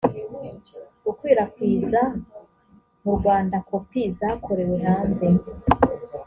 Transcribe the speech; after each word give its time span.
gukwirakiza 1.05 2.01
mu 3.03 3.11
rwanda 3.17 3.57
kopi 3.67 4.01
zakorewe 4.19 4.75
hanze 4.85 5.27